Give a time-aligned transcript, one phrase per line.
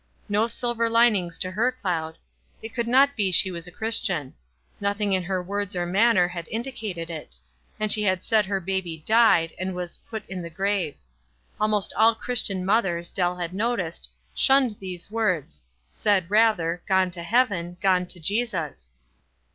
[0.27, 2.17] No silver linings to her cloud.
[2.63, 4.33] It could not be she was a Chris tian.
[4.79, 7.35] Nothing in her words or manner had indicated it;
[7.79, 10.95] and she had said her baby "died" and was "put in the grave."
[11.59, 17.21] Almost all Chris tian mothers, Dell had noticed, shunned these words,— said, rather, "Gone to
[17.21, 18.93] heaven," "Gone to Jesus."